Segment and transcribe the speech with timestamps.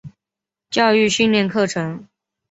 [0.71, 2.07] 教育训练课程